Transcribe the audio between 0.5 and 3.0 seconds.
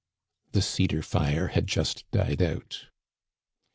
The cedar fire had just died out.